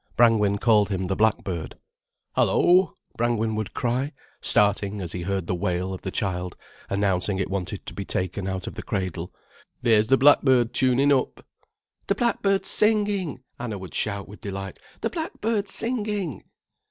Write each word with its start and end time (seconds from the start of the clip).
Brangwen 0.17 0.57
called 0.57 0.89
him 0.89 1.03
the 1.03 1.15
blackbird. 1.15 1.77
"Hallo," 2.35 2.95
Brangwen 3.17 3.53
would 3.53 3.75
cry, 3.75 4.13
starting 4.41 4.99
as 4.99 5.11
he 5.11 5.21
heard 5.21 5.45
the 5.45 5.53
wail 5.53 5.93
of 5.93 6.01
the 6.01 6.09
child 6.09 6.57
announcing 6.89 7.37
it 7.37 7.51
wanted 7.51 7.85
to 7.85 7.93
be 7.93 8.03
taken 8.03 8.47
out 8.47 8.65
of 8.65 8.73
the 8.73 8.81
cradle, 8.81 9.31
"there's 9.83 10.07
the 10.07 10.17
blackbird 10.17 10.73
tuning 10.73 11.13
up." 11.13 11.45
"The 12.07 12.15
blackbird's 12.15 12.67
singing," 12.67 13.43
Anna 13.59 13.77
would 13.77 13.93
shout 13.93 14.27
with 14.27 14.41
delight, 14.41 14.79
"the 15.01 15.11
blackbird's 15.11 15.71
singing." 15.71 16.45